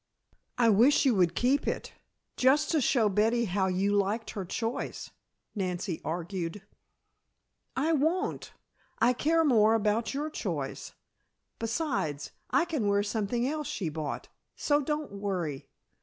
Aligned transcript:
"I 0.57 0.69
wish 0.69 1.05
you 1.05 1.13
would 1.13 1.35
keep 1.35 1.67
it. 1.67 1.93
Just 2.35 2.71
to 2.71 2.81
show 2.81 3.07
Betty 3.07 3.45
how 3.45 3.67
you 3.67 3.93
liked 3.93 4.31
her 4.31 4.43
choice," 4.45 5.11
Nancy 5.53 6.01
argued. 6.03 6.63
"I 7.75 7.91
won't. 7.93 8.51
I 8.97 9.13
care 9.13 9.45
more 9.45 9.75
about 9.75 10.15
your 10.15 10.31
choice. 10.31 10.93
Besides, 11.59 12.31
I 12.49 12.65
can 12.65 12.87
wear 12.87 13.03
something 13.03 13.47
else 13.47 13.67
she 13.67 13.89
bought, 13.89 14.27
so 14.55 14.81
don't 14.81 15.11
worry. 15.11 15.67